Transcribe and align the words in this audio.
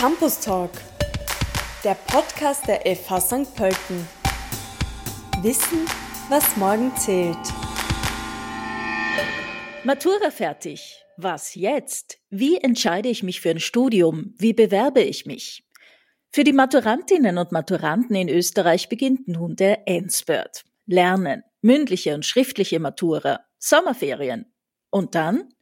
Campus 0.00 0.40
Talk, 0.40 0.70
der 1.84 1.94
Podcast 1.94 2.66
der 2.66 2.80
FH 2.86 3.20
St. 3.20 3.54
Pölten. 3.54 4.08
Wissen, 5.42 5.84
was 6.30 6.56
morgen 6.56 6.90
zählt. 6.96 7.36
Matura 9.84 10.30
fertig. 10.30 11.04
Was 11.18 11.54
jetzt? 11.54 12.18
Wie 12.30 12.56
entscheide 12.56 13.10
ich 13.10 13.22
mich 13.22 13.42
für 13.42 13.50
ein 13.50 13.60
Studium? 13.60 14.32
Wie 14.38 14.54
bewerbe 14.54 15.02
ich 15.02 15.26
mich? 15.26 15.68
Für 16.32 16.44
die 16.44 16.54
Maturantinnen 16.54 17.36
und 17.36 17.52
Maturanten 17.52 18.16
in 18.16 18.30
Österreich 18.30 18.88
beginnt 18.88 19.28
nun 19.28 19.54
der 19.54 19.86
Endspurt. 19.86 20.64
Lernen, 20.86 21.42
mündliche 21.60 22.14
und 22.14 22.24
schriftliche 22.24 22.80
Matura, 22.80 23.40
Sommerferien. 23.58 24.50
Und 24.88 25.14
dann? 25.14 25.52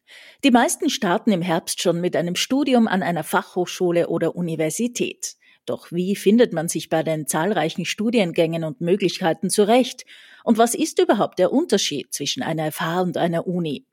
Die 0.44 0.50
meisten 0.50 0.90
starten 0.90 1.32
im 1.32 1.42
Herbst 1.42 1.82
schon 1.82 2.00
mit 2.00 2.16
einem 2.16 2.34
Studium 2.34 2.88
an 2.88 3.02
einer 3.02 3.24
Fachhochschule 3.24 4.08
oder 4.08 4.36
Universität. 4.36 5.36
Doch 5.66 5.92
wie 5.92 6.16
findet 6.16 6.52
man 6.52 6.68
sich 6.68 6.88
bei 6.88 7.02
den 7.02 7.26
zahlreichen 7.26 7.84
Studiengängen 7.84 8.64
und 8.64 8.80
Möglichkeiten 8.80 9.50
zurecht? 9.50 10.06
Und 10.44 10.56
was 10.56 10.74
ist 10.74 10.98
überhaupt 10.98 11.38
der 11.38 11.52
Unterschied 11.52 12.12
zwischen 12.14 12.42
einer 12.42 12.72
FH 12.72 13.02
und 13.02 13.16
einer 13.18 13.46
Uni? 13.46 13.86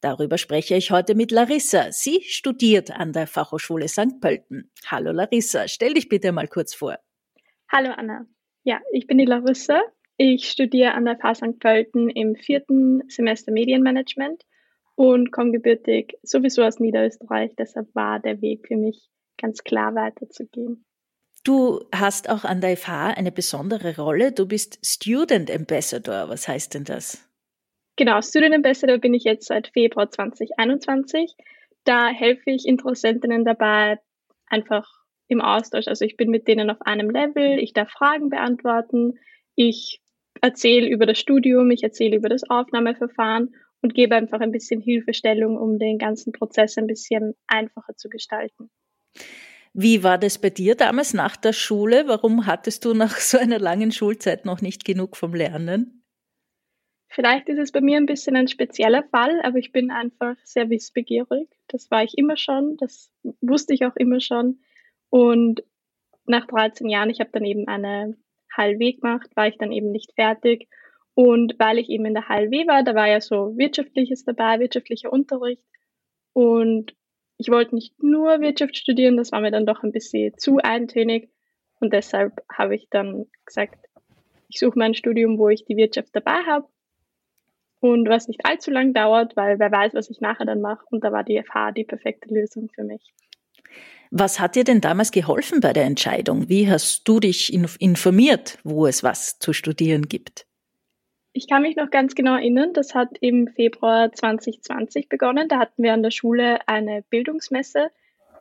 Darüber 0.00 0.38
spreche 0.38 0.74
ich 0.76 0.90
heute 0.90 1.14
mit 1.14 1.30
Larissa. 1.30 1.92
Sie 1.92 2.22
studiert 2.22 2.90
an 2.90 3.12
der 3.12 3.26
Fachhochschule 3.26 3.86
St. 3.86 4.20
Pölten. 4.20 4.70
Hallo 4.86 5.12
Larissa, 5.12 5.68
stell 5.68 5.94
dich 5.94 6.08
bitte 6.08 6.32
mal 6.32 6.48
kurz 6.48 6.74
vor. 6.74 6.98
Hallo 7.68 7.90
Anna. 7.96 8.26
Ja, 8.64 8.80
ich 8.92 9.06
bin 9.06 9.18
die 9.18 9.26
Larissa. 9.26 9.80
Ich 10.16 10.50
studiere 10.50 10.94
an 10.94 11.04
der 11.04 11.18
FH 11.18 11.34
St. 11.34 11.58
Pölten 11.60 12.08
im 12.08 12.34
vierten 12.34 13.02
Semester 13.08 13.52
Medienmanagement 13.52 14.42
und 15.00 15.32
komme 15.32 15.52
gebürtig 15.52 16.18
sowieso 16.22 16.62
aus 16.62 16.78
Niederösterreich. 16.78 17.52
Deshalb 17.56 17.88
war 17.94 18.20
der 18.20 18.42
Weg 18.42 18.66
für 18.66 18.76
mich 18.76 19.08
ganz 19.38 19.64
klar 19.64 19.94
weiterzugehen. 19.94 20.84
Du 21.42 21.80
hast 21.90 22.28
auch 22.28 22.44
an 22.44 22.60
der 22.60 22.76
FH 22.76 23.14
eine 23.16 23.32
besondere 23.32 23.96
Rolle. 23.96 24.32
Du 24.32 24.46
bist 24.46 24.78
Student 24.84 25.50
Ambassador. 25.50 26.28
Was 26.28 26.46
heißt 26.46 26.74
denn 26.74 26.84
das? 26.84 27.26
Genau, 27.96 28.20
Student 28.20 28.54
Ambassador 28.54 28.98
bin 28.98 29.14
ich 29.14 29.24
jetzt 29.24 29.46
seit 29.46 29.68
Februar 29.68 30.10
2021. 30.10 31.34
Da 31.84 32.08
helfe 32.08 32.50
ich 32.50 32.66
Interessentinnen 32.66 33.46
dabei, 33.46 34.00
einfach 34.48 34.86
im 35.28 35.40
Austausch. 35.40 35.88
Also 35.88 36.04
ich 36.04 36.18
bin 36.18 36.28
mit 36.28 36.46
denen 36.46 36.68
auf 36.68 36.82
einem 36.82 37.08
Level, 37.08 37.58
ich 37.58 37.72
darf 37.72 37.88
Fragen 37.88 38.28
beantworten, 38.28 39.14
ich 39.54 40.02
erzähle 40.42 40.88
über 40.88 41.06
das 41.06 41.18
Studium, 41.18 41.70
ich 41.70 41.82
erzähle 41.82 42.16
über 42.16 42.28
das 42.28 42.42
Aufnahmeverfahren 42.50 43.54
und 43.82 43.94
gebe 43.94 44.14
einfach 44.14 44.40
ein 44.40 44.52
bisschen 44.52 44.80
Hilfestellung, 44.80 45.56
um 45.56 45.78
den 45.78 45.98
ganzen 45.98 46.32
Prozess 46.32 46.76
ein 46.78 46.86
bisschen 46.86 47.34
einfacher 47.46 47.96
zu 47.96 48.08
gestalten. 48.08 48.70
Wie 49.72 50.02
war 50.02 50.18
das 50.18 50.40
bei 50.40 50.50
dir 50.50 50.74
damals 50.74 51.14
nach 51.14 51.36
der 51.36 51.52
Schule? 51.52 52.04
Warum 52.06 52.46
hattest 52.46 52.84
du 52.84 52.92
nach 52.94 53.16
so 53.16 53.38
einer 53.38 53.58
langen 53.58 53.92
Schulzeit 53.92 54.44
noch 54.44 54.60
nicht 54.60 54.84
genug 54.84 55.16
vom 55.16 55.34
Lernen? 55.34 56.04
Vielleicht 57.12 57.48
ist 57.48 57.58
es 57.58 57.72
bei 57.72 57.80
mir 57.80 57.96
ein 57.96 58.06
bisschen 58.06 58.36
ein 58.36 58.46
spezieller 58.46 59.02
Fall, 59.10 59.40
aber 59.42 59.58
ich 59.58 59.72
bin 59.72 59.90
einfach 59.90 60.36
sehr 60.44 60.70
wissbegierig. 60.70 61.48
Das 61.66 61.90
war 61.90 62.04
ich 62.04 62.16
immer 62.16 62.36
schon, 62.36 62.76
das 62.76 63.12
wusste 63.40 63.74
ich 63.74 63.84
auch 63.84 63.96
immer 63.96 64.20
schon. 64.20 64.60
Und 65.08 65.64
nach 66.24 66.46
13 66.46 66.88
Jahren, 66.88 67.10
ich 67.10 67.18
habe 67.18 67.30
dann 67.32 67.44
eben 67.44 67.66
eine 67.66 68.16
HLW 68.54 68.92
gemacht, 68.92 69.28
war 69.34 69.48
ich 69.48 69.58
dann 69.58 69.72
eben 69.72 69.90
nicht 69.90 70.12
fertig. 70.14 70.68
Und 71.22 71.56
weil 71.58 71.76
ich 71.76 71.90
eben 71.90 72.06
in 72.06 72.14
der 72.14 72.30
HLW 72.30 72.66
war, 72.66 72.82
da 72.82 72.94
war 72.94 73.06
ja 73.06 73.20
so 73.20 73.54
wirtschaftliches 73.58 74.24
dabei, 74.24 74.58
wirtschaftlicher 74.58 75.12
Unterricht. 75.12 75.62
Und 76.32 76.94
ich 77.36 77.50
wollte 77.50 77.74
nicht 77.74 78.02
nur 78.02 78.40
Wirtschaft 78.40 78.74
studieren, 78.74 79.18
das 79.18 79.30
war 79.30 79.42
mir 79.42 79.50
dann 79.50 79.66
doch 79.66 79.82
ein 79.82 79.92
bisschen 79.92 80.32
zu 80.38 80.60
eintönig. 80.62 81.28
Und 81.78 81.92
deshalb 81.92 82.42
habe 82.50 82.74
ich 82.74 82.88
dann 82.88 83.26
gesagt, 83.44 83.84
ich 84.48 84.58
suche 84.58 84.78
mein 84.78 84.94
Studium, 84.94 85.36
wo 85.36 85.50
ich 85.50 85.66
die 85.66 85.76
Wirtschaft 85.76 86.08
dabei 86.16 86.40
habe 86.46 86.66
und 87.80 88.08
was 88.08 88.26
nicht 88.26 88.46
allzu 88.46 88.70
lang 88.70 88.94
dauert, 88.94 89.36
weil 89.36 89.58
wer 89.58 89.70
weiß, 89.70 89.92
was 89.92 90.08
ich 90.08 90.22
nachher 90.22 90.46
dann 90.46 90.62
mache. 90.62 90.86
Und 90.90 91.04
da 91.04 91.12
war 91.12 91.22
die 91.22 91.38
FH 91.42 91.72
die 91.72 91.84
perfekte 91.84 92.32
Lösung 92.32 92.70
für 92.74 92.82
mich. 92.82 93.12
Was 94.10 94.40
hat 94.40 94.56
dir 94.56 94.64
denn 94.64 94.80
damals 94.80 95.10
geholfen 95.10 95.60
bei 95.60 95.74
der 95.74 95.84
Entscheidung? 95.84 96.48
Wie 96.48 96.70
hast 96.70 97.06
du 97.06 97.20
dich 97.20 97.52
informiert, 97.52 98.58
wo 98.64 98.86
es 98.86 99.02
was 99.02 99.38
zu 99.38 99.52
studieren 99.52 100.08
gibt? 100.08 100.46
Ich 101.32 101.46
kann 101.48 101.62
mich 101.62 101.76
noch 101.76 101.90
ganz 101.90 102.14
genau 102.16 102.34
erinnern, 102.34 102.72
das 102.72 102.94
hat 102.94 103.10
im 103.20 103.46
Februar 103.46 104.10
2020 104.12 105.08
begonnen. 105.08 105.48
Da 105.48 105.58
hatten 105.58 105.82
wir 105.82 105.92
an 105.92 106.02
der 106.02 106.10
Schule 106.10 106.58
eine 106.66 107.04
Bildungsmesse, 107.08 107.90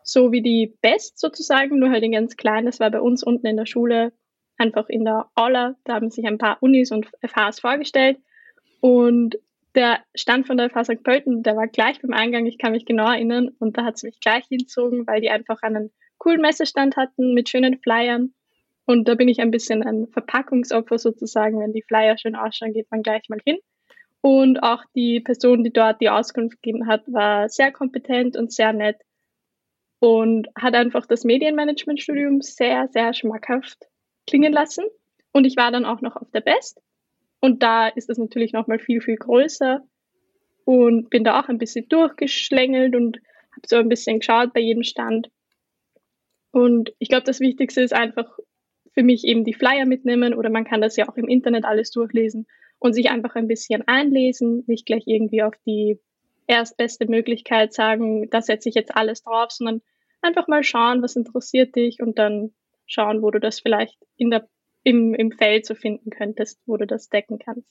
so 0.04 0.32
wie 0.32 0.42
die 0.42 0.74
Best 0.82 1.20
sozusagen, 1.20 1.78
nur 1.78 1.92
halt 1.92 2.04
in 2.04 2.14
ganz 2.14 2.36
klein. 2.36 2.66
Das 2.66 2.80
war 2.80 2.90
bei 2.90 3.00
uns 3.00 3.22
unten 3.22 3.46
in 3.46 3.58
der 3.58 3.68
Schule, 3.68 4.12
einfach 4.58 4.90
in 4.90 5.06
der 5.06 5.30
Aula. 5.36 5.76
Da 5.84 5.94
haben 5.94 6.10
sich 6.10 6.26
ein 6.26 6.40
paar 6.40 6.58
Unis 6.62 6.92
und 6.92 7.06
FHs 7.22 7.60
vorgestellt. 7.60 8.18
Und 8.82 9.38
der 9.76 10.00
Stand 10.16 10.48
von 10.48 10.58
der 10.58 10.72
FH 10.72 10.86
St. 10.86 11.04
Pölten, 11.04 11.44
der 11.44 11.56
war 11.56 11.68
gleich 11.68 12.02
beim 12.02 12.14
Eingang, 12.14 12.48
ich 12.48 12.58
kann 12.58 12.72
mich 12.72 12.86
genau 12.86 13.08
erinnern. 13.08 13.50
Und 13.60 13.78
da 13.78 13.86
hat 13.86 13.98
es 13.98 14.04
mich 14.04 14.20
gleich 14.20 14.46
hinzogen, 14.48 15.06
weil 15.06 15.22
die 15.22 15.30
einfach 15.30 15.62
einen 15.62 15.92
coolen 16.18 16.42
Messestand 16.42 16.98
hatten 16.98 17.36
mit 17.36 17.50
schönen 17.50 17.78
Flyern. 17.78 18.34
Und 18.90 19.08
da 19.08 19.14
bin 19.14 19.28
ich 19.28 19.40
ein 19.40 19.52
bisschen 19.52 19.84
ein 19.84 20.08
Verpackungsopfer 20.08 20.98
sozusagen. 20.98 21.60
Wenn 21.60 21.74
die 21.74 21.84
Flyer 21.84 22.18
schön 22.18 22.36
ausschauen, 22.36 22.74
geht 22.74 22.90
man 22.90 23.04
gleich 23.04 23.22
mal 23.30 23.38
hin. 23.46 23.60
Und 24.22 24.64
auch 24.64 24.84
die 24.96 25.20
Person, 25.20 25.64
die 25.64 25.72
dort 25.72 26.02
die 26.02 26.10
Auskunft 26.10 26.60
gegeben 26.60 26.88
hat, 26.88 27.04
war 27.06 27.50
sehr 27.50 27.72
kompetent 27.72 28.36
und 28.36 28.52
sehr 28.52 28.74
nett 28.74 28.96
und 30.00 30.48
hat 30.58 30.74
einfach 30.74 31.06
das 31.06 31.24
Medienmanagementstudium 31.24 32.42
sehr, 32.42 32.88
sehr 32.88 33.14
schmackhaft 33.14 33.78
klingen 34.26 34.54
lassen. 34.54 34.86
Und 35.34 35.46
ich 35.46 35.56
war 35.56 35.72
dann 35.72 35.86
auch 35.86 36.02
noch 36.02 36.16
auf 36.16 36.32
der 36.32 36.42
Best. 36.42 36.82
Und 37.42 37.62
da 37.62 37.90
ist 37.90 38.10
es 38.10 38.18
natürlich 38.18 38.54
nochmal 38.54 38.80
viel, 38.80 39.02
viel 39.02 39.18
größer 39.18 39.82
und 40.66 41.12
bin 41.12 41.24
da 41.24 41.40
auch 41.40 41.48
ein 41.48 41.60
bisschen 41.60 41.88
durchgeschlängelt 41.90 42.96
und 42.96 43.18
habe 43.52 43.68
so 43.68 43.76
ein 43.76 43.88
bisschen 43.88 44.18
geschaut 44.18 44.52
bei 44.52 44.62
jedem 44.62 44.82
Stand. 44.82 45.30
Und 46.50 46.92
ich 46.98 47.10
glaube, 47.10 47.26
das 47.26 47.40
Wichtigste 47.40 47.82
ist 47.82 47.94
einfach 47.94 48.40
für 49.00 49.06
mich 49.06 49.24
eben 49.24 49.46
die 49.46 49.54
Flyer 49.54 49.86
mitnehmen 49.86 50.34
oder 50.34 50.50
man 50.50 50.66
kann 50.66 50.82
das 50.82 50.98
ja 50.98 51.08
auch 51.08 51.16
im 51.16 51.30
Internet 51.30 51.64
alles 51.64 51.90
durchlesen 51.90 52.48
und 52.80 52.92
sich 52.92 53.10
einfach 53.10 53.36
ein 53.36 53.48
bisschen 53.48 53.82
einlesen, 53.88 54.66
nicht 54.68 54.86
gleich 54.86 55.04
irgendwie 55.06 55.42
auf 55.42 55.54
die 55.66 56.02
erstbeste 56.48 57.06
Möglichkeit 57.06 57.72
sagen, 57.72 58.30
da 58.30 58.42
setze 58.42 58.68
ich 58.68 58.76
jetzt 58.76 58.94
alles 58.94 59.24
drauf, 59.24 59.52
sondern 59.52 59.82
einfach 60.22 60.50
mal 60.50 60.66
schauen, 60.66 61.02
was 61.02 61.16
interessiert 61.16 61.78
dich 61.78 62.02
und 62.02 62.20
dann 62.20 62.52
schauen, 62.88 63.22
wo 63.22 63.32
du 63.32 63.40
das 63.40 63.62
vielleicht 63.62 63.98
in 64.18 64.32
der 64.32 64.50
im, 64.84 65.14
im 65.14 65.32
Feld 65.32 65.66
so 65.66 65.76
finden 65.76 66.10
könntest, 66.10 66.60
wo 66.66 66.76
du 66.76 66.86
das 66.86 67.08
decken 67.08 67.40
kannst. 67.40 67.70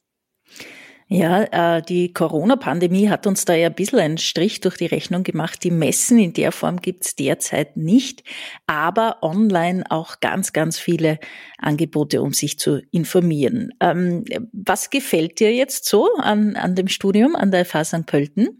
Ja, 1.10 1.76
äh, 1.78 1.82
die 1.82 2.12
Corona-Pandemie 2.12 3.08
hat 3.08 3.26
uns 3.26 3.46
da 3.46 3.54
ja 3.54 3.69
ein 3.69 3.74
bisschen 3.74 3.98
einen 3.98 4.19
Strich 4.19 4.60
durch 4.60 4.76
die 4.76 4.86
Rechnung 4.86 5.22
gemacht. 5.22 5.64
Die 5.64 5.70
Messen 5.70 6.19
in 6.19 6.34
der 6.34 6.52
Form 6.52 6.82
gibt's 6.82 7.16
derzeit 7.16 7.78
nicht, 7.78 8.22
aber 8.66 9.16
online 9.22 9.84
auch 9.88 10.20
ganz, 10.20 10.52
ganz 10.52 10.78
viele 10.78 11.19
Angebote, 11.56 12.20
um 12.20 12.34
sich 12.34 12.58
zu 12.58 12.82
informieren. 12.91 13.72
Ähm, 13.80 14.24
was 14.52 14.91
gefällt 14.91 15.41
dir 15.41 15.50
jetzt 15.54 15.86
so 15.86 16.14
an, 16.16 16.56
an 16.56 16.74
dem 16.74 16.88
Studium 16.88 17.34
an 17.34 17.50
der 17.50 17.64
FH 17.64 17.84
St. 17.84 18.06
Pölten? 18.06 18.58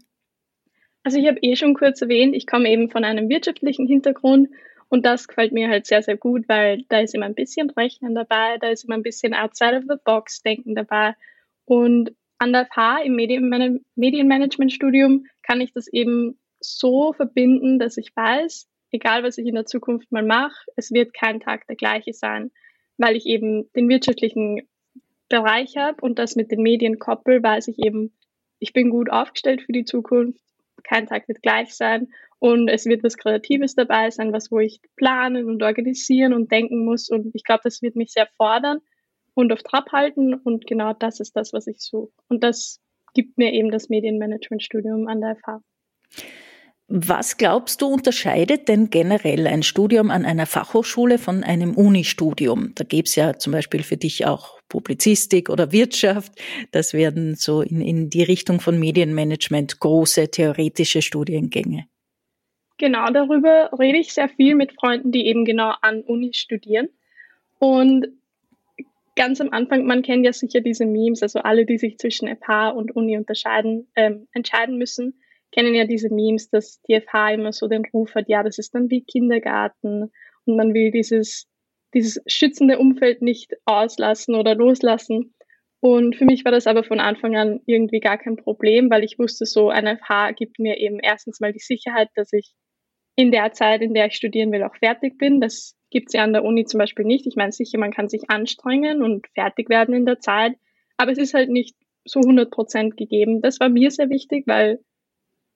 Also 1.03 1.19
ich 1.19 1.27
habe 1.27 1.37
eh 1.43 1.55
schon 1.55 1.75
kurz 1.75 2.01
erwähnt, 2.01 2.35
ich 2.35 2.47
komme 2.47 2.67
eben 2.69 2.89
von 2.89 3.03
einem 3.03 3.29
wirtschaftlichen 3.29 3.85
Hintergrund 3.85 4.49
und 4.89 5.05
das 5.05 5.27
gefällt 5.27 5.51
mir 5.51 5.69
halt 5.69 5.85
sehr, 5.85 6.01
sehr 6.01 6.17
gut, 6.17 6.49
weil 6.49 6.83
da 6.89 6.99
ist 6.99 7.13
immer 7.13 7.27
ein 7.27 7.35
bisschen 7.35 7.69
Rechnen 7.69 8.15
dabei, 8.15 8.57
da 8.59 8.69
ist 8.69 8.85
immer 8.85 8.95
ein 8.95 9.03
bisschen 9.03 9.35
outside 9.35 9.77
of 9.77 9.83
the 9.87 9.97
box 10.03 10.41
denken 10.41 10.73
dabei. 10.73 11.13
Und 11.65 12.11
an 12.39 12.53
der 12.53 12.65
FH 12.65 13.03
im 13.03 13.15
Medienman 13.15 13.81
Medienmanagement-Studium 13.95 15.25
kann 15.43 15.61
ich 15.61 15.73
das 15.73 15.87
eben 15.87 16.39
so 16.59 17.13
verbinden, 17.13 17.79
dass 17.79 17.97
ich 17.97 18.15
weiß, 18.15 18.67
egal 18.91 19.23
was 19.23 19.37
ich 19.37 19.47
in 19.47 19.55
der 19.55 19.65
Zukunft 19.65 20.11
mal 20.11 20.23
mache, 20.23 20.65
es 20.75 20.91
wird 20.91 21.13
kein 21.13 21.39
Tag 21.39 21.67
der 21.67 21.75
gleiche 21.75 22.13
sein, 22.13 22.51
weil 22.97 23.15
ich 23.15 23.25
eben 23.25 23.71
den 23.73 23.87
wirtschaftlichen 23.89 24.67
Bereich 25.29 25.77
habe 25.77 26.01
und 26.01 26.17
das 26.17 26.35
mit 26.35 26.51
den 26.51 26.63
Medien 26.63 26.97
koppel, 26.97 27.43
weiß 27.43 27.67
ich 27.67 27.77
eben, 27.79 28.13
ich 28.59 28.73
bin 28.73 28.89
gut 28.89 29.09
aufgestellt 29.11 29.61
für 29.61 29.71
die 29.71 29.85
Zukunft, 29.85 30.41
kein 30.83 31.07
Tag 31.07 31.27
wird 31.27 31.41
gleich 31.41 31.75
sein 31.75 32.07
und 32.39 32.69
es 32.69 32.85
wird 32.85 33.03
was 33.03 33.17
Kreatives 33.17 33.75
dabei 33.75 34.09
sein, 34.11 34.33
was 34.33 34.49
wo 34.49 34.59
ich 34.59 34.81
planen 34.95 35.45
und 35.45 35.61
organisieren 35.61 36.33
und 36.33 36.51
denken 36.51 36.85
muss. 36.85 37.09
Und 37.09 37.35
ich 37.35 37.43
glaube, 37.43 37.61
das 37.63 37.81
wird 37.81 37.95
mich 37.95 38.11
sehr 38.11 38.27
fordern 38.37 38.79
und 39.39 39.53
auf 39.53 39.63
Trab 39.63 39.91
halten. 39.91 40.33
Und 40.33 40.67
genau 40.67 40.93
das 40.93 41.19
ist 41.19 41.35
das, 41.35 41.53
was 41.53 41.67
ich 41.67 41.79
suche. 41.79 42.11
Und 42.27 42.43
das 42.43 42.79
gibt 43.13 43.37
mir 43.37 43.53
eben 43.53 43.71
das 43.71 43.89
Medienmanagement-Studium 43.89 45.07
an 45.07 45.21
der 45.21 45.35
FH. 45.35 45.61
Was 46.91 47.37
glaubst 47.37 47.81
du, 47.81 47.87
unterscheidet 47.87 48.67
denn 48.67 48.89
generell 48.89 49.45
ein 49.45 49.61
Studium 49.61 50.09
an 50.09 50.25
einer 50.25 50.47
Fachhochschule 50.47 51.19
von 51.19 51.43
einem 51.43 51.75
Unistudium? 51.75 52.73
Da 52.73 52.83
gäbe 52.83 53.05
es 53.05 53.15
ja 53.15 53.37
zum 53.37 53.53
Beispiel 53.53 53.83
für 53.83 53.97
dich 53.97 54.25
auch 54.25 54.59
Publizistik 54.69 55.49
oder 55.49 55.71
Wirtschaft. 55.71 56.33
Das 56.71 56.93
werden 56.93 57.35
so 57.35 57.61
in, 57.61 57.81
in 57.81 58.09
die 58.09 58.23
Richtung 58.23 58.59
von 58.59 58.79
Medienmanagement 58.79 59.79
große 59.79 60.31
theoretische 60.31 61.03
Studiengänge. 61.03 61.85
Genau, 62.79 63.05
darüber 63.11 63.69
rede 63.77 63.99
ich 63.99 64.13
sehr 64.13 64.29
viel 64.29 64.55
mit 64.55 64.73
Freunden, 64.73 65.11
die 65.11 65.27
eben 65.27 65.45
genau 65.45 65.73
an 65.81 66.01
Uni 66.01 66.33
studieren. 66.33 66.89
Und 67.59 68.07
ganz 69.19 69.41
am 69.41 69.49
Anfang, 69.51 69.85
man 69.85 70.01
kennt 70.01 70.25
ja 70.25 70.31
sicher 70.31 70.61
diese 70.61 70.85
Memes, 70.85 71.21
also 71.21 71.39
alle, 71.39 71.65
die 71.65 71.77
sich 71.77 71.97
zwischen 71.97 72.33
FH 72.33 72.69
und 72.69 72.95
Uni 72.95 73.17
unterscheiden, 73.17 73.91
ähm, 73.97 74.29
entscheiden 74.31 74.77
müssen, 74.77 75.19
kennen 75.51 75.75
ja 75.75 75.83
diese 75.83 76.07
Memes, 76.09 76.49
dass 76.49 76.81
die 76.83 77.01
FH 77.01 77.33
immer 77.33 77.51
so 77.51 77.67
den 77.67 77.83
Ruf 77.93 78.15
hat, 78.15 78.29
ja, 78.29 78.43
das 78.43 78.57
ist 78.59 78.73
dann 78.73 78.89
wie 78.89 79.03
Kindergarten 79.03 80.09
und 80.45 80.55
man 80.55 80.73
will 80.73 80.91
dieses, 80.91 81.49
dieses 81.93 82.23
schützende 82.27 82.79
Umfeld 82.79 83.21
nicht 83.21 83.51
auslassen 83.65 84.35
oder 84.35 84.55
loslassen. 84.55 85.35
Und 85.81 86.15
für 86.15 86.25
mich 86.25 86.45
war 86.45 86.53
das 86.53 86.65
aber 86.65 86.85
von 86.85 87.01
Anfang 87.01 87.35
an 87.35 87.59
irgendwie 87.65 87.99
gar 87.99 88.17
kein 88.17 88.37
Problem, 88.37 88.89
weil 88.89 89.03
ich 89.03 89.19
wusste, 89.19 89.45
so 89.45 89.69
eine 89.69 89.97
FH 89.97 90.31
gibt 90.31 90.59
mir 90.59 90.77
eben 90.77 90.99
erstens 90.99 91.41
mal 91.41 91.51
die 91.51 91.59
Sicherheit, 91.59 92.07
dass 92.15 92.31
ich 92.31 92.53
in 93.19 93.33
der 93.33 93.51
Zeit, 93.51 93.81
in 93.81 93.93
der 93.93 94.05
ich 94.05 94.15
studieren 94.15 94.49
will, 94.53 94.63
auch 94.63 94.77
fertig 94.77 95.17
bin. 95.17 95.41
Das 95.41 95.75
gibt 95.89 96.07
es 96.07 96.13
ja 96.13 96.23
an 96.23 96.31
der 96.31 96.45
Uni 96.45 96.63
zum 96.63 96.77
Beispiel 96.77 97.03
nicht. 97.03 97.27
Ich 97.27 97.35
meine, 97.35 97.51
sicher, 97.51 97.77
man 97.77 97.91
kann 97.91 98.07
sich 98.07 98.29
anstrengen 98.29 99.03
und 99.03 99.27
fertig 99.35 99.67
werden 99.67 99.93
in 99.93 100.05
der 100.05 100.21
Zeit, 100.21 100.55
aber 100.95 101.11
es 101.11 101.17
ist 101.17 101.33
halt 101.33 101.49
nicht 101.49 101.75
so 102.05 102.21
100 102.21 102.49
Prozent 102.49 102.95
gegeben. 102.95 103.41
Das 103.41 103.59
war 103.59 103.67
mir 103.67 103.91
sehr 103.91 104.09
wichtig, 104.09 104.47
weil 104.47 104.79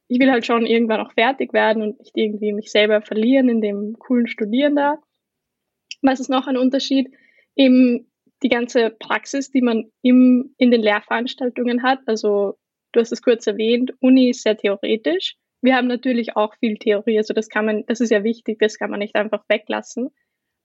ich 0.09 0.19
will 0.19 0.29
halt 0.29 0.45
schon 0.45 0.65
irgendwann 0.65 0.99
auch 0.99 1.13
fertig 1.13 1.53
werden 1.53 1.81
und 1.83 1.99
nicht 1.99 2.11
irgendwie 2.17 2.51
mich 2.51 2.69
selber 2.69 3.01
verlieren 3.01 3.47
in 3.47 3.61
dem 3.61 3.93
coolen 3.97 4.27
Studieren 4.27 4.75
da. 4.75 4.97
Was 6.01 6.19
ist 6.19 6.29
noch 6.29 6.47
ein 6.47 6.57
Unterschied? 6.57 7.11
Eben 7.55 8.11
die 8.43 8.49
ganze 8.49 8.89
Praxis, 8.89 9.51
die 9.51 9.61
man 9.61 9.89
im, 10.01 10.53
in 10.57 10.69
den 10.69 10.81
Lehrveranstaltungen 10.81 11.81
hat. 11.81 11.99
Also 12.07 12.57
du 12.91 12.99
hast 12.99 13.13
es 13.13 13.21
kurz 13.21 13.47
erwähnt, 13.47 13.93
Uni 14.01 14.31
ist 14.31 14.43
sehr 14.43 14.57
theoretisch. 14.57 15.37
Wir 15.63 15.77
haben 15.77 15.87
natürlich 15.87 16.35
auch 16.35 16.53
viel 16.55 16.77
Theorie, 16.77 17.17
also 17.17 17.33
das 17.33 17.47
kann 17.47 17.65
man, 17.65 17.85
das 17.85 18.01
ist 18.01 18.09
ja 18.09 18.25
wichtig, 18.25 18.59
das 18.59 18.77
kann 18.77 18.91
man 18.91 18.99
nicht 18.99 19.15
einfach 19.15 19.45
weglassen. 19.47 20.09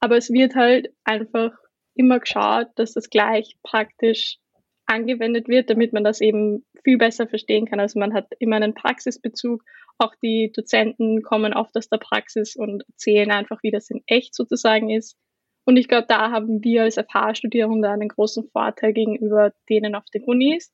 Aber 0.00 0.16
es 0.16 0.30
wird 0.30 0.56
halt 0.56 0.88
einfach 1.04 1.52
immer 1.94 2.18
geschaut, 2.18 2.66
dass 2.74 2.94
das 2.94 3.08
gleich 3.08 3.56
praktisch 3.62 4.38
angewendet 4.86 5.46
wird, 5.46 5.70
damit 5.70 5.92
man 5.92 6.02
das 6.02 6.20
eben 6.20 6.64
viel 6.82 6.98
besser 6.98 7.28
verstehen 7.28 7.66
kann. 7.66 7.78
Also 7.78 8.00
man 8.00 8.12
hat 8.12 8.26
immer 8.40 8.56
einen 8.56 8.74
Praxisbezug. 8.74 9.62
Auch 9.98 10.16
die 10.20 10.50
Dozenten 10.52 11.22
kommen 11.22 11.54
oft 11.54 11.76
aus 11.76 11.88
der 11.88 11.98
Praxis 11.98 12.56
und 12.56 12.82
erzählen 12.88 13.30
einfach, 13.30 13.62
wie 13.62 13.70
das 13.70 13.90
in 13.90 14.02
echt 14.06 14.34
sozusagen 14.34 14.90
ist. 14.90 15.16
Und 15.64 15.76
ich 15.76 15.86
glaube, 15.86 16.06
da 16.08 16.32
haben 16.32 16.64
wir 16.64 16.82
als 16.82 16.96
FH-Studierende 16.96 17.88
einen 17.88 18.08
großen 18.08 18.48
Vorteil 18.48 18.92
gegenüber 18.92 19.52
denen 19.68 19.94
auf 19.94 20.06
den 20.12 20.24
Unis, 20.24 20.72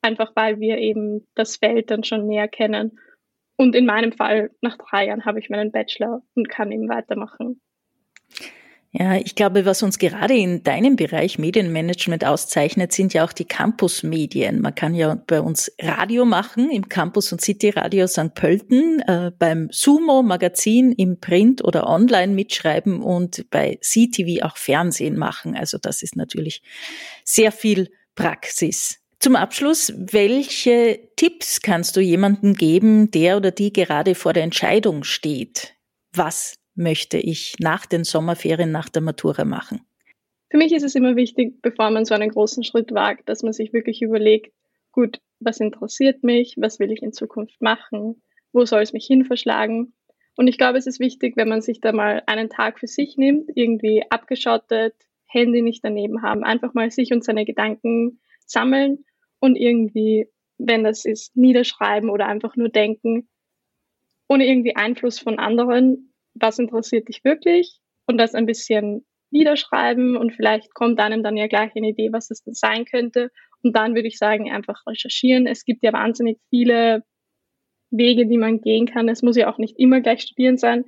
einfach 0.00 0.32
weil 0.34 0.60
wir 0.60 0.78
eben 0.78 1.26
das 1.34 1.58
Feld 1.58 1.90
dann 1.90 2.04
schon 2.04 2.26
näher 2.26 2.48
kennen 2.48 2.98
und 3.56 3.74
in 3.74 3.86
meinem 3.86 4.12
Fall, 4.12 4.50
nach 4.60 4.76
drei 4.76 5.06
Jahren 5.06 5.24
habe 5.24 5.40
ich 5.40 5.50
meinen 5.50 5.72
Bachelor 5.72 6.22
und 6.34 6.48
kann 6.48 6.70
eben 6.72 6.88
weitermachen. 6.88 7.60
Ja, 8.98 9.16
ich 9.16 9.34
glaube, 9.34 9.66
was 9.66 9.82
uns 9.82 9.98
gerade 9.98 10.34
in 10.34 10.62
deinem 10.62 10.96
Bereich 10.96 11.38
Medienmanagement 11.38 12.24
auszeichnet, 12.24 12.92
sind 12.92 13.12
ja 13.12 13.24
auch 13.24 13.32
die 13.34 13.44
Campusmedien. 13.44 14.62
Man 14.62 14.74
kann 14.74 14.94
ja 14.94 15.20
bei 15.26 15.42
uns 15.42 15.70
Radio 15.78 16.24
machen 16.24 16.70
im 16.70 16.88
Campus 16.88 17.30
und 17.30 17.42
City 17.42 17.70
Radio 17.70 18.06
St. 18.06 18.32
Pölten, 18.34 19.00
äh, 19.00 19.32
beim 19.38 19.68
Sumo 19.70 20.22
Magazin 20.22 20.92
im 20.92 21.20
Print 21.20 21.62
oder 21.62 21.86
online 21.88 22.32
mitschreiben 22.32 23.02
und 23.02 23.50
bei 23.50 23.78
CTV 23.82 24.42
auch 24.46 24.56
Fernsehen 24.56 25.18
machen. 25.18 25.54
Also 25.54 25.76
das 25.76 26.02
ist 26.02 26.16
natürlich 26.16 26.62
sehr 27.22 27.52
viel 27.52 27.90
Praxis. 28.14 29.05
Zum 29.26 29.34
Abschluss, 29.34 29.92
welche 29.96 31.00
Tipps 31.16 31.60
kannst 31.60 31.96
du 31.96 32.00
jemandem 32.00 32.54
geben, 32.54 33.10
der 33.10 33.36
oder 33.36 33.50
die 33.50 33.72
gerade 33.72 34.14
vor 34.14 34.32
der 34.32 34.44
Entscheidung 34.44 35.02
steht? 35.02 35.74
Was 36.14 36.60
möchte 36.76 37.18
ich 37.18 37.56
nach 37.58 37.86
den 37.86 38.04
Sommerferien, 38.04 38.70
nach 38.70 38.88
der 38.88 39.02
Matura 39.02 39.44
machen? 39.44 39.80
Für 40.48 40.58
mich 40.58 40.72
ist 40.72 40.84
es 40.84 40.94
immer 40.94 41.16
wichtig, 41.16 41.60
bevor 41.60 41.90
man 41.90 42.04
so 42.04 42.14
einen 42.14 42.30
großen 42.30 42.62
Schritt 42.62 42.94
wagt, 42.94 43.28
dass 43.28 43.42
man 43.42 43.52
sich 43.52 43.72
wirklich 43.72 44.00
überlegt, 44.00 44.54
gut, 44.92 45.20
was 45.40 45.58
interessiert 45.58 46.22
mich, 46.22 46.54
was 46.56 46.78
will 46.78 46.92
ich 46.92 47.02
in 47.02 47.12
Zukunft 47.12 47.60
machen, 47.60 48.22
wo 48.52 48.64
soll 48.64 48.82
es 48.82 48.92
mich 48.92 49.06
hin 49.06 49.24
verschlagen. 49.24 49.92
Und 50.36 50.46
ich 50.46 50.56
glaube, 50.56 50.78
es 50.78 50.86
ist 50.86 51.00
wichtig, 51.00 51.36
wenn 51.36 51.48
man 51.48 51.62
sich 51.62 51.80
da 51.80 51.90
mal 51.90 52.22
einen 52.26 52.48
Tag 52.48 52.78
für 52.78 52.86
sich 52.86 53.16
nimmt, 53.16 53.50
irgendwie 53.56 54.04
abgeschottet, 54.08 54.94
Handy 55.26 55.62
nicht 55.62 55.82
daneben 55.82 56.22
haben, 56.22 56.44
einfach 56.44 56.74
mal 56.74 56.92
sich 56.92 57.12
und 57.12 57.24
seine 57.24 57.44
Gedanken 57.44 58.20
sammeln 58.46 59.04
und 59.46 59.54
irgendwie, 59.56 60.28
wenn 60.58 60.82
das 60.82 61.04
ist, 61.04 61.36
niederschreiben 61.36 62.10
oder 62.10 62.26
einfach 62.26 62.56
nur 62.56 62.68
denken, 62.68 63.28
ohne 64.28 64.44
irgendwie 64.44 64.74
Einfluss 64.74 65.20
von 65.20 65.38
anderen, 65.38 66.12
was 66.34 66.58
interessiert 66.58 67.08
dich 67.08 67.22
wirklich 67.22 67.78
und 68.08 68.18
das 68.18 68.34
ein 68.34 68.44
bisschen 68.44 69.06
niederschreiben 69.30 70.16
und 70.16 70.34
vielleicht 70.34 70.74
kommt 70.74 70.98
einem 70.98 71.22
dann 71.22 71.36
ja 71.36 71.46
gleich 71.46 71.70
eine 71.76 71.90
Idee, 71.90 72.08
was 72.12 72.30
es 72.30 72.42
denn 72.42 72.54
sein 72.54 72.84
könnte. 72.84 73.30
Und 73.62 73.76
dann 73.76 73.94
würde 73.94 74.08
ich 74.08 74.18
sagen, 74.18 74.50
einfach 74.50 74.84
recherchieren. 74.86 75.46
Es 75.46 75.64
gibt 75.64 75.84
ja 75.84 75.92
wahnsinnig 75.92 76.38
viele 76.50 77.04
Wege, 77.90 78.26
die 78.26 78.38
man 78.38 78.60
gehen 78.60 78.86
kann. 78.86 79.08
Es 79.08 79.22
muss 79.22 79.36
ja 79.36 79.52
auch 79.52 79.58
nicht 79.58 79.78
immer 79.78 80.00
gleich 80.00 80.22
studieren 80.22 80.56
sein. 80.56 80.84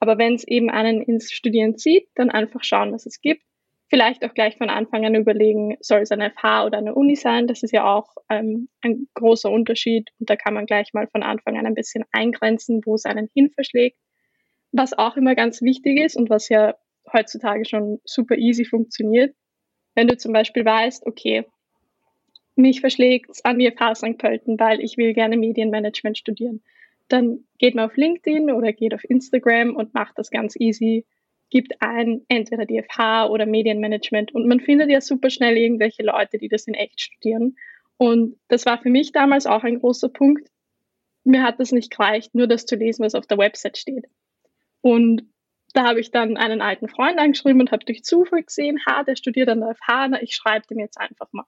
Aber 0.00 0.18
wenn 0.18 0.34
es 0.34 0.46
eben 0.46 0.68
einen 0.68 1.00
ins 1.00 1.30
Studieren 1.30 1.76
zieht, 1.76 2.08
dann 2.16 2.30
einfach 2.30 2.64
schauen, 2.64 2.92
was 2.92 3.06
es 3.06 3.20
gibt 3.20 3.42
vielleicht 3.90 4.24
auch 4.24 4.32
gleich 4.32 4.56
von 4.56 4.70
Anfang 4.70 5.04
an 5.04 5.16
überlegen, 5.16 5.76
soll 5.80 6.00
es 6.00 6.12
eine 6.12 6.30
FH 6.30 6.66
oder 6.66 6.78
eine 6.78 6.94
Uni 6.94 7.16
sein? 7.16 7.48
Das 7.48 7.62
ist 7.64 7.72
ja 7.72 7.84
auch 7.92 8.14
ähm, 8.30 8.68
ein 8.80 9.08
großer 9.14 9.50
Unterschied 9.50 10.10
und 10.20 10.30
da 10.30 10.36
kann 10.36 10.54
man 10.54 10.64
gleich 10.64 10.92
mal 10.94 11.08
von 11.08 11.24
Anfang 11.24 11.58
an 11.58 11.66
ein 11.66 11.74
bisschen 11.74 12.04
eingrenzen, 12.12 12.80
wo 12.86 12.94
es 12.94 13.04
einen 13.04 13.28
hin 13.34 13.50
verschlägt. 13.50 13.98
Was 14.70 14.96
auch 14.96 15.16
immer 15.16 15.34
ganz 15.34 15.60
wichtig 15.60 15.98
ist 15.98 16.16
und 16.16 16.30
was 16.30 16.48
ja 16.48 16.76
heutzutage 17.12 17.64
schon 17.68 17.98
super 18.04 18.36
easy 18.36 18.64
funktioniert, 18.64 19.34
wenn 19.96 20.06
du 20.06 20.16
zum 20.16 20.32
Beispiel 20.32 20.64
weißt, 20.64 21.04
okay, 21.06 21.44
mich 22.54 22.80
verschlägt 22.80 23.30
es 23.30 23.44
an 23.44 23.58
die 23.58 23.70
FH 23.70 23.96
St. 23.96 24.18
Pölten, 24.18 24.58
weil 24.60 24.80
ich 24.80 24.96
will 24.96 25.14
gerne 25.14 25.36
Medienmanagement 25.36 26.16
studieren, 26.16 26.62
dann 27.08 27.40
geht 27.58 27.74
man 27.74 27.86
auf 27.86 27.96
LinkedIn 27.96 28.52
oder 28.52 28.72
geht 28.72 28.94
auf 28.94 29.02
Instagram 29.02 29.74
und 29.74 29.94
macht 29.94 30.16
das 30.16 30.30
ganz 30.30 30.54
easy 30.56 31.04
gibt 31.50 31.80
ein, 31.80 32.22
entweder 32.28 32.64
DFH 32.64 33.26
oder 33.28 33.46
Medienmanagement 33.46 34.32
und 34.34 34.46
man 34.46 34.60
findet 34.60 34.88
ja 34.90 35.00
super 35.00 35.30
schnell 35.30 35.56
irgendwelche 35.56 36.02
Leute, 36.02 36.38
die 36.38 36.48
das 36.48 36.66
in 36.66 36.74
echt 36.74 37.00
studieren. 37.00 37.56
Und 37.96 38.38
das 38.48 38.66
war 38.66 38.80
für 38.80 38.88
mich 38.88 39.12
damals 39.12 39.46
auch 39.46 39.64
ein 39.64 39.80
großer 39.80 40.08
Punkt. 40.08 40.48
Mir 41.24 41.42
hat 41.42 41.60
das 41.60 41.72
nicht 41.72 41.90
gereicht, 41.90 42.34
nur 42.34 42.46
das 42.46 42.66
zu 42.66 42.76
lesen, 42.76 43.04
was 43.04 43.14
auf 43.14 43.26
der 43.26 43.38
Website 43.38 43.76
steht. 43.76 44.06
Und 44.80 45.24
da 45.74 45.84
habe 45.84 46.00
ich 46.00 46.10
dann 46.10 46.36
einen 46.36 46.62
alten 46.62 46.88
Freund 46.88 47.18
angeschrieben 47.18 47.60
und 47.60 47.72
habe 47.72 47.84
durch 47.84 48.02
Zufall 48.02 48.42
gesehen, 48.42 48.80
ha, 48.86 49.04
der 49.04 49.16
studiert 49.16 49.48
an 49.48 49.60
der 49.60 49.74
FH, 49.74 50.08
na, 50.08 50.22
ich 50.22 50.34
schreibe 50.34 50.66
dem 50.66 50.78
jetzt 50.78 50.98
einfach 50.98 51.28
mal. 51.32 51.44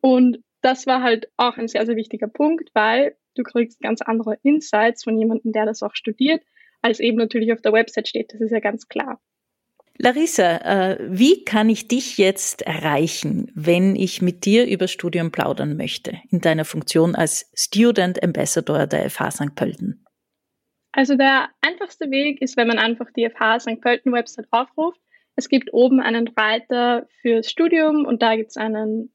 Und 0.00 0.42
das 0.60 0.86
war 0.86 1.02
halt 1.02 1.28
auch 1.36 1.56
ein 1.56 1.68
sehr, 1.68 1.86
sehr 1.86 1.96
wichtiger 1.96 2.28
Punkt, 2.28 2.70
weil 2.74 3.16
du 3.34 3.42
kriegst 3.42 3.80
ganz 3.80 4.02
andere 4.02 4.38
Insights 4.42 5.04
von 5.04 5.18
jemandem, 5.18 5.52
der 5.52 5.66
das 5.66 5.82
auch 5.82 5.94
studiert, 5.94 6.42
als 6.82 7.00
eben 7.00 7.16
natürlich 7.16 7.52
auf 7.52 7.62
der 7.62 7.72
Website 7.72 8.08
steht. 8.08 8.32
Das 8.32 8.40
ist 8.40 8.52
ja 8.52 8.60
ganz 8.60 8.88
klar. 8.88 9.20
Larissa, 10.00 10.58
äh, 10.58 10.98
wie 11.00 11.44
kann 11.44 11.68
ich 11.68 11.88
dich 11.88 12.18
jetzt 12.18 12.62
erreichen, 12.62 13.50
wenn 13.54 13.96
ich 13.96 14.22
mit 14.22 14.44
dir 14.44 14.66
über 14.66 14.86
Studium 14.86 15.32
plaudern 15.32 15.76
möchte, 15.76 16.18
in 16.30 16.40
deiner 16.40 16.64
Funktion 16.64 17.16
als 17.16 17.50
Student 17.54 18.22
Ambassador 18.22 18.86
der 18.86 19.10
FH 19.10 19.30
St. 19.32 19.54
Pölten? 19.56 20.04
Also 20.92 21.16
der 21.16 21.48
einfachste 21.60 22.10
Weg 22.10 22.40
ist, 22.40 22.56
wenn 22.56 22.68
man 22.68 22.78
einfach 22.78 23.06
die 23.16 23.28
FH 23.28 23.60
St. 23.60 23.80
Pölten 23.80 24.12
Website 24.12 24.46
aufruft. 24.52 25.00
Es 25.34 25.48
gibt 25.48 25.72
oben 25.72 26.00
einen 26.00 26.28
Reiter 26.28 27.06
fürs 27.20 27.50
Studium 27.50 28.06
und 28.06 28.22
da 28.22 28.36
gibt 28.36 28.50
es 28.50 28.56
eine 28.56 29.10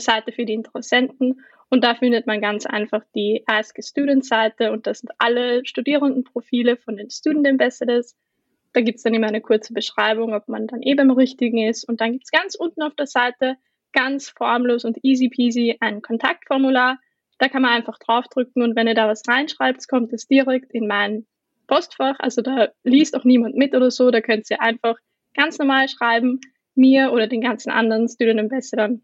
Seite 0.00 0.32
für 0.32 0.44
die 0.44 0.54
Interessenten 0.54 1.40
und 1.70 1.84
da 1.84 1.94
findet 1.94 2.26
man 2.26 2.40
ganz 2.40 2.64
einfach 2.66 3.02
die 3.14 3.42
Ask 3.46 3.78
a 3.78 3.82
Student 3.82 4.24
Seite 4.24 4.72
und 4.72 4.86
das 4.86 5.00
sind 5.00 5.10
alle 5.18 5.64
Studierendenprofile 5.66 6.76
von 6.76 6.96
den 6.96 7.10
Student 7.10 7.46
Ambassadors. 7.46 8.16
Da 8.72 8.80
gibt 8.80 8.96
es 8.96 9.02
dann 9.02 9.14
immer 9.14 9.28
eine 9.28 9.40
kurze 9.40 9.72
Beschreibung, 9.72 10.34
ob 10.34 10.48
man 10.48 10.66
dann 10.66 10.82
eben 10.82 11.10
im 11.10 11.16
Richtigen 11.16 11.58
ist. 11.58 11.88
Und 11.88 12.00
dann 12.00 12.12
gibt 12.12 12.24
es 12.24 12.30
ganz 12.30 12.54
unten 12.54 12.82
auf 12.82 12.94
der 12.94 13.06
Seite 13.06 13.56
ganz 13.92 14.28
formlos 14.28 14.84
und 14.84 14.98
easy 15.02 15.28
peasy 15.28 15.76
ein 15.80 16.02
Kontaktformular. 16.02 16.98
Da 17.38 17.48
kann 17.48 17.62
man 17.62 17.72
einfach 17.72 17.98
draufdrücken 17.98 18.62
und 18.62 18.76
wenn 18.76 18.88
ihr 18.88 18.94
da 18.94 19.08
was 19.08 19.22
reinschreibt, 19.26 19.88
kommt 19.88 20.12
es 20.12 20.26
direkt 20.26 20.72
in 20.72 20.86
mein 20.86 21.26
Postfach. 21.66 22.16
Also 22.18 22.42
da 22.42 22.68
liest 22.82 23.16
auch 23.16 23.24
niemand 23.24 23.54
mit 23.54 23.74
oder 23.74 23.90
so. 23.90 24.10
Da 24.10 24.20
könnt 24.20 24.50
ihr 24.50 24.60
einfach 24.60 24.96
ganz 25.34 25.58
normal 25.58 25.88
schreiben, 25.88 26.40
mir 26.74 27.12
oder 27.12 27.26
den 27.26 27.40
ganzen 27.40 27.70
anderen 27.70 28.08
Student 28.08 28.40
Ambassadors. 28.40 28.98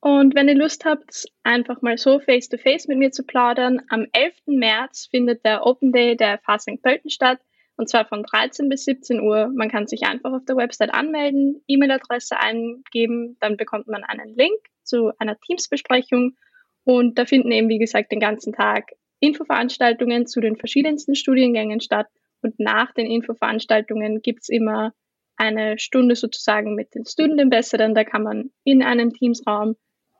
Und 0.00 0.34
wenn 0.34 0.48
ihr 0.48 0.54
Lust 0.54 0.86
habt, 0.86 1.26
einfach 1.42 1.82
mal 1.82 1.98
so 1.98 2.20
face-to-face 2.20 2.84
-face 2.84 2.88
mit 2.88 2.98
mir 2.98 3.10
zu 3.10 3.22
plaudern, 3.22 3.82
am 3.90 4.06
11. 4.12 4.34
März 4.46 5.08
findet 5.10 5.44
der 5.44 5.66
Open 5.66 5.92
Day 5.92 6.16
der 6.16 6.38
Fassing 6.38 6.80
Pölten 6.80 7.10
statt, 7.10 7.38
und 7.80 7.88
zwar 7.88 8.04
von 8.04 8.22
13 8.22 8.68
bis 8.68 8.84
17 8.84 9.20
Uhr. 9.20 9.48
Man 9.54 9.70
kann 9.70 9.86
sich 9.86 10.02
einfach 10.02 10.34
auf 10.34 10.44
der 10.44 10.56
Website 10.56 10.92
anmelden, 10.92 11.62
E-Mail-Adresse 11.66 12.38
eingeben, 12.38 13.38
dann 13.40 13.56
bekommt 13.56 13.86
man 13.86 14.04
einen 14.04 14.36
Link 14.36 14.60
zu 14.82 15.12
einer 15.18 15.40
Teams-Besprechung 15.40 16.36
und 16.84 17.18
da 17.18 17.24
finden 17.24 17.50
eben, 17.50 17.70
wie 17.70 17.78
gesagt, 17.78 18.12
den 18.12 18.20
ganzen 18.20 18.52
Tag 18.52 18.90
Infoveranstaltungen 19.20 20.26
zu 20.26 20.42
den 20.42 20.56
verschiedensten 20.56 21.14
Studiengängen 21.14 21.80
statt 21.80 22.06
und 22.42 22.60
nach 22.60 22.92
den 22.92 23.06
Infoveranstaltungen 23.06 24.20
gibt 24.20 24.42
es 24.42 24.50
immer 24.50 24.92
eine 25.38 25.78
Stunde 25.78 26.16
sozusagen 26.16 26.74
mit 26.74 26.94
den 26.94 27.06
Student 27.06 27.40
Ambassadors. 27.40 27.94
Da 27.94 28.04
kann 28.04 28.24
man 28.24 28.50
in 28.62 28.82
einem 28.82 29.10
Teamsraum 29.14 29.74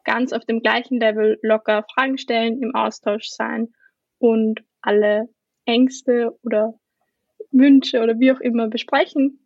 ganz 0.04 0.32
auf 0.32 0.46
dem 0.46 0.62
gleichen 0.62 0.98
Level 0.98 1.38
locker 1.42 1.84
Fragen 1.92 2.16
stellen, 2.16 2.62
im 2.62 2.74
Austausch 2.74 3.28
sein 3.28 3.74
und 4.18 4.62
alle 4.80 5.28
Ängste 5.66 6.38
oder 6.42 6.80
Wünsche 7.52 8.00
oder 8.00 8.18
wie 8.18 8.32
auch 8.32 8.40
immer 8.40 8.68
besprechen. 8.68 9.40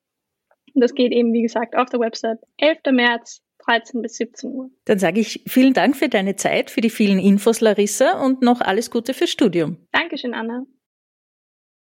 Und 0.74 0.80
das 0.80 0.94
geht 0.94 1.12
eben, 1.12 1.32
wie 1.32 1.42
gesagt, 1.42 1.76
auf 1.76 1.88
der 1.88 2.00
Website 2.00 2.38
11. 2.58 2.78
März 2.92 3.42
13 3.64 4.02
bis 4.02 4.16
17 4.16 4.50
Uhr. 4.50 4.70
Dann 4.84 4.98
sage 4.98 5.20
ich 5.20 5.42
vielen 5.46 5.72
Dank 5.72 5.96
für 5.96 6.08
deine 6.08 6.36
Zeit, 6.36 6.70
für 6.70 6.80
die 6.80 6.90
vielen 6.90 7.18
Infos, 7.18 7.60
Larissa, 7.60 8.22
und 8.22 8.42
noch 8.42 8.60
alles 8.60 8.90
Gute 8.90 9.14
fürs 9.14 9.30
Studium. 9.30 9.78
Dankeschön, 9.92 10.34
Anna. 10.34 10.66